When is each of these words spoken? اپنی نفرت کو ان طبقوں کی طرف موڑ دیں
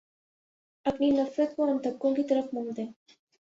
اپنی 0.85 1.09
نفرت 1.11 1.55
کو 1.55 1.63
ان 1.63 1.77
طبقوں 1.79 2.15
کی 2.15 2.23
طرف 2.23 2.53
موڑ 2.53 2.69
دیں 2.71 2.87